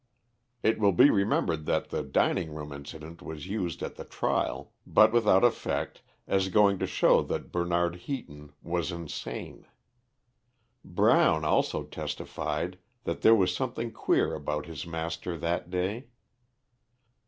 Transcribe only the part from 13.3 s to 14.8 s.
was something queer about